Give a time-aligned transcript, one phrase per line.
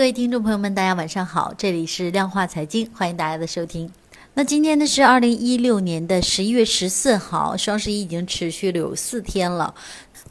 [0.00, 3.92] 各位听众朋友们，大家晚上好，这里是量化财经，欢迎大家的收听。
[4.32, 9.74] 那今天呢是二零一六年的十一月十四号，双十一已经持续了有四天了，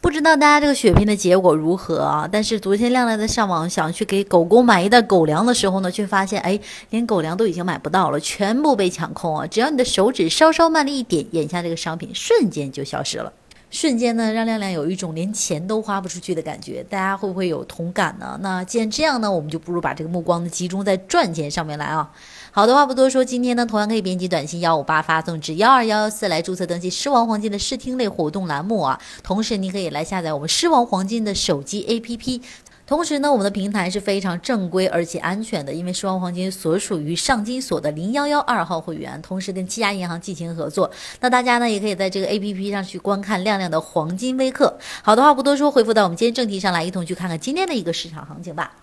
[0.00, 2.28] 不知道大家这个血拼的结果如何啊？
[2.30, 6.58] 但是昨天亮亮在上网想去给狗狗买一袋狗粮的时候呢，却发现哎，
[6.90, 9.46] 连狗粮都已经买不到了，全部被抢空啊！
[9.46, 13.32] 只要你的手指稍稍慢了一点，眼下这个商品瞬间就消失了。
[13.72, 18.38] 瞬间呢，让亮亮有一种连钱都花不出去的感觉，大家会不会有同感呢？
[18.42, 22.12] 那既然这样呢，我们就不如把这个目光呢集中在赚钱上面来啊。
[22.50, 29.00] 好的话不多说，今天呢同样可以编辑短信幺五八发送至幺二幺幺四来注册登记狮王黄金的视听类活动栏目啊。
[29.22, 32.42] 同时你可以来下载我们狮王黄金的手机 APP。
[32.92, 40.90] 同时呢，我们的平台是非常正规而且安全的，因为狮王黄金所属于上金所的零幺幺二号会员，同时跟七家银行进行合作。
[41.20, 44.76] 那大家呢，也可以在这个 A P P 上去观看亮亮的黄金微课。
[45.00, 48.76] 好的话不多说，回复到我们今天正题上来，一同去看看今天的一个市场行情吧。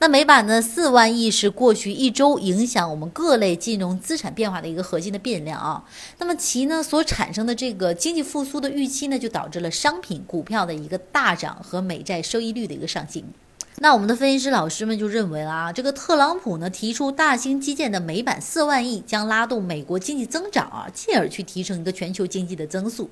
[0.00, 5.84] 那美版呢，四万亿是过去一周影响我们各类金融资产变化的一个核心的变量啊。
[6.18, 13.24] 那么其呢所产生的这个经济复苏的预期呢，就导致了商品股票的一个大涨和美债收益率的一个上行。
[13.78, 23.10] 那我们的分析师老师们就认为啊，这个特朗普呢提出大型基建的美版四万亿将拉动美国经济增长啊，进而去提升一个全球经济的增速。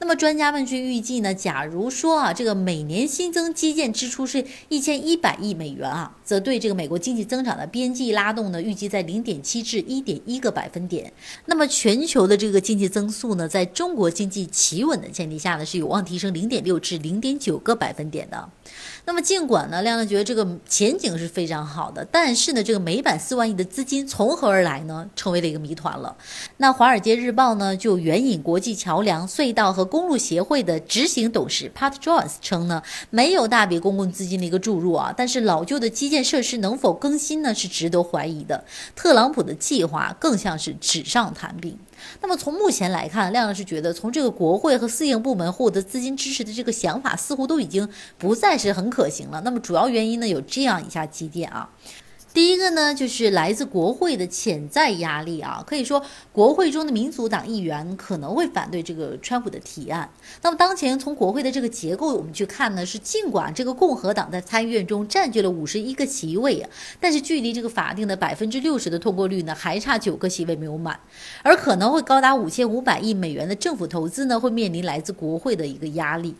[0.00, 11.12] 那么专家们去预计呢，假如说啊，这个每年新增基建支出是一千一百亿美元啊，则对这个美国经济增长的边际拉动呢，预计在零点七至一点一个百分点。
[11.44, 18.48] 那么全球的这个经济增速呢，在中国经济企稳的前提下呢，是有望提升零点六至零点九个百分点的。
[19.04, 25.10] 那么尽管呢，亮亮觉得这个前景是非常好的，但是呢，这个美版四万亿的资金从何而来呢？
[25.14, 26.16] 成为了一个谜团了。
[26.56, 38.64] 那《华尔街日报》呢，就援引国际桥梁、隧道和公路协会的执行董事 Pat Jones 称呢，没有大笔公共资金的一个注入啊，但是老旧的基建设施能否更新呢，是值得怀疑的。
[38.94, 41.78] 特朗普的计划更像是纸上谈兵。
[42.20, 47.88] 那么从目前来看，亮亮是觉得从这个国会和私营部门获得资金支持的这个想法，似乎都已经
[48.18, 49.40] 不再是很可行了。
[49.42, 51.68] 那么主要原因呢，有这样以下几点啊。
[52.34, 60.10] 第一个呢，就是来自国会的潜在压力啊，可以说国会中的民主党议员可能会反对这个川普的提案。
[60.40, 70.98] 那么当前从国会的这个结构我们去看呢，是尽管这个共和党在参议院中占据了五十一个席位啊，但是距离这个法定的百分之六十的通过率呢，还差九个席位没有满，
[71.42, 76.34] 而可能会高达五千五百亿美元的政府投资呢，会面临来自国会的一个压力。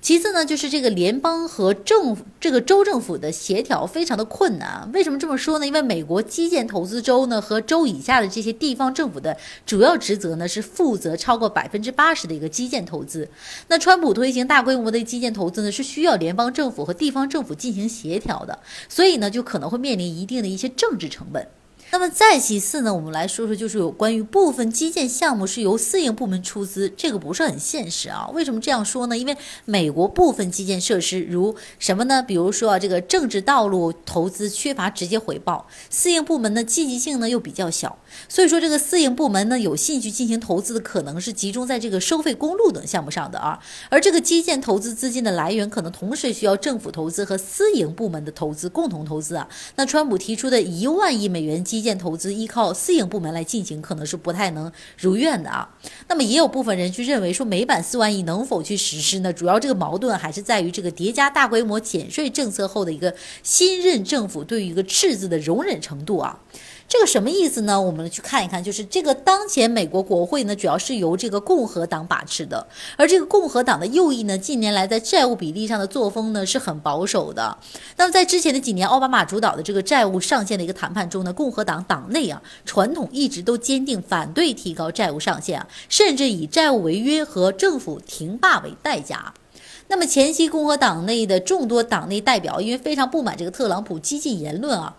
[0.00, 4.90] 其次呢，就是这个联邦和政府这个州政府的协调非常的困难。
[4.92, 5.66] 为什么这么说呢？
[5.66, 13.26] 因为美国基建投资州呢和州以下的这些地方政府的主要职责呢是负责超过百分之八十的一个基建投资。
[13.68, 18.58] 那川普推行大规模的基建投资呢，是需要联邦政府和地方政府进行协调的，
[18.90, 21.48] 所以呢就可能会面临一定的一些政治成本。
[21.94, 28.28] 那么再其次呢，我们来说说，就是有关于部分基建项目是由私营部门出资，这个不是很现实啊。
[28.34, 29.16] 为什么这样说呢？
[29.16, 32.20] 因为美国部分基建设施如什么呢？
[32.20, 37.96] 比如说啊，这个政治道路投资缺乏直接回报，私营部门的积极性呢又比较小，
[38.28, 43.60] 所以说这个私营部门呢有兴趣进行投资的可能是集中在这个收费公路等项目上的啊。
[43.88, 49.48] 而这个基建投资资金的来源可能同时需要政府投资和私营部门的投资共同投资啊。
[49.76, 55.68] 那川普提出的一万亿美元基建投资依靠私营部门来进行，可能是不太能如愿的啊。
[56.08, 59.32] 那么也有部分人去认为说，美版四万亿能否去实施呢？
[59.32, 66.40] 主要这个矛盾还是在于这个叠加大规模减税政策后的一个新任政府对于一个赤字的容忍程度啊。
[66.86, 67.80] 这个什么意思呢？
[67.80, 72.64] 我们去看一看，就是这个当前美国国会呢，主要是由这个共和党把持的，
[72.96, 77.58] 而这个共和党的右翼呢，近年来在债务比例上的作风呢是很保守的。
[77.96, 89.34] 那么在之前的几年，奥巴马主导的这个债务上限的一个谈判中呢，共和党党内啊，传统一直都坚定反对提高债务上限，甚至以债务违约和政府停罢为代价。
[89.88, 94.94] 那么前期共和党内的众多党内代表，因为非常不满这个特朗普激进言论啊。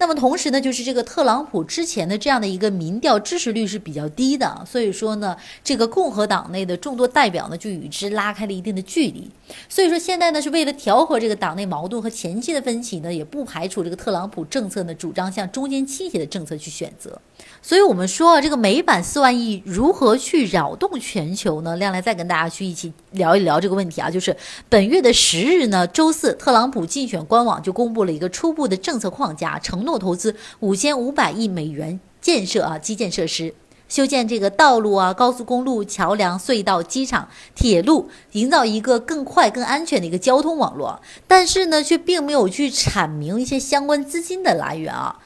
[0.00, 9.30] 那么同时呢，就是这个特朗普之前的这样的一个民调支持率是比较低的，所以说呢，这个共和党内的众多代表呢就与之拉开了一定的距离。
[9.68, 17.20] 所以说现在呢是为了调和这个党内矛盾和前期的分歧呢，也不排除这个特朗普政策呢主张向中间倾斜的政策去选择。
[17.60, 21.76] 所以我们说啊，这个美版四万亿如何去扰动全球呢？
[21.76, 24.34] 亮亮再跟大家去一起聊一聊这个问题啊，就是
[24.70, 33.54] 本月的十日呢，周四，特朗普竞选官网就公布了一个初步的政策框架，承诺投资五千五百亿美元建设啊基建设施。
[33.88, 41.02] 修建这个道路啊、高速公路、桥梁、隧道、机场、铁路，营造一个更快、更安全的一个交通网络。
[41.26, 45.18] 但是呢，却并没有去阐明一些相关资金的来源啊。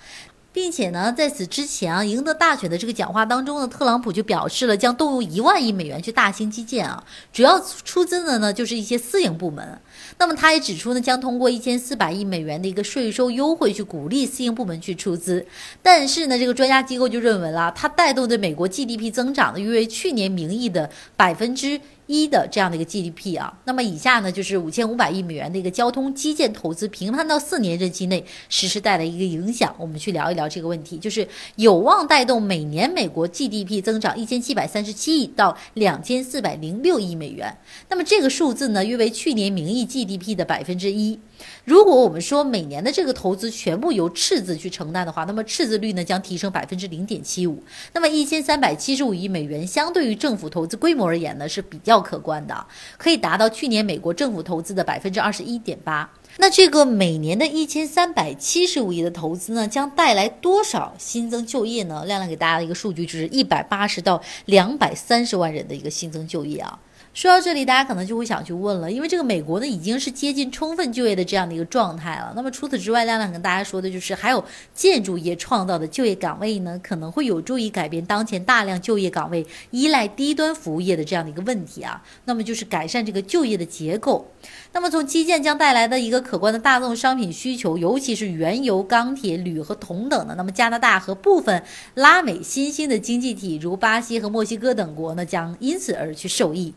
[0.55, 7.03] 并且呢，在此之前啊，赢得大选的这个讲话当中呢，特朗普就表示了将动用一万亿美元去大型基建啊，
[7.33, 9.81] 主要出资的呢就是一些私营部门。
[10.17, 15.45] 那么他也指出呢，将通过一千四百亿美元的一个税收优惠去鼓励私营部门去出资。
[15.83, 21.81] 但是呢，这个专家机构就认为了，它带动的美国 GDP 增长呢，约为去年名义的百分之。
[22.07, 29.75] 一的这样的一个 GDP 啊，那么以下呢就是五千五百亿美元的一个交通基建投资，平摊到四年任期内实施带来一个影响。
[29.79, 37.57] 我们去聊一聊这个问题，就是有望带动每年美国 GDP 增长一千七百三十七亿到两千四百零六亿美元。
[37.89, 41.19] 那么这个数字呢，约为去年名义 GDP 的百分之一。
[41.65, 47.63] 如果我们说每年的这个投资全部由赤字去承担的话，那么赤字率呢将提升百分之零点七五。
[47.93, 52.67] 那么一千三百七十五亿美元，相对于政府投资规模而言呢是比较较可观的，
[52.99, 56.11] 可以达到去年美国政府投资的百分之二十一点八。
[56.39, 62.05] 那这个每年的一千三百七十五亿的投资呢，将带来多少新增就业呢？
[62.07, 66.77] 亮亮给大家的一个数据就是一百八十到两百三十万人的一个新增就业啊。
[67.15, 72.33] 说到这里，大家可能就会想去问了，因为这个美国呢已经是接近充分就业的这样的一个状态了。
[72.35, 74.45] 那么除此之外，亮亮跟大家说的就是，还有
[74.75, 82.03] 建筑业创造的就业岗位呢，可能会有助于改变当前大量就业岗位依赖低端服务业的这样的一个问题啊。
[82.25, 84.29] 那么就是改善这个就业的结构。
[84.73, 91.63] 那么从基建将带来的一个可观的大宗商品需求，尤其是原油、钢铁、铝和铜等的，那么加拿大和部分
[91.95, 96.75] 拉美新兴的经济体，如巴西和墨西哥等国呢，将因此而去受益。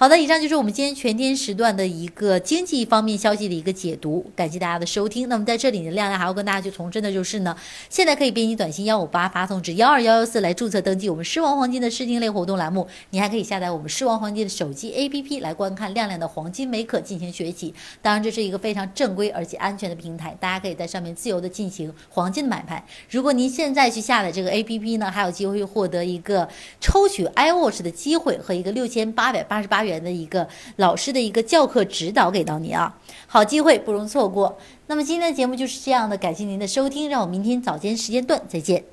[0.00, 5.28] 好的，以上就是我们今天全天时段的一个经济方面消息的一个解读，感谢大家的收听。
[5.28, 7.54] 那么在这里呢，亮亮还要跟大家去重申的就是呢，
[7.90, 12.88] 现在可以编辑短信幺五八发送至幺二幺幺四来注册登记我们狮王黄金的试听类活动栏目。
[13.10, 17.74] 你还可以下载我们狮王黄金的手机 APP 来观看亮亮的黄金美可进行学习。
[18.00, 22.82] 当然，这是一个非常正规而且安全的平台，大家可以在上面自由的进行黄金买卖。
[23.10, 26.48] 如果您现在去下载这个 APP 呢，还有机会获得一个
[26.80, 29.89] 抽取 iWatch 的机会和一个六千八百八十八元。
[29.98, 30.46] 的一个
[30.76, 32.94] 老师的一个教课指导给到你啊，
[33.26, 34.58] 好机会不容错过。
[34.86, 38.84] 那么今天的节目就是这样的，感谢您的收听，让我明天早间时间段再见。